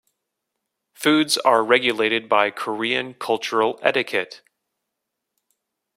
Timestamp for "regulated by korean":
1.63-3.13